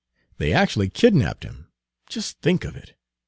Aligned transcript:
They 0.39 0.51
actually 0.51 0.89
kidnaped 0.89 1.43
him 1.43 1.67
just 2.09 2.39
think 2.41 2.63
of 2.65 2.75
it! 2.75 2.97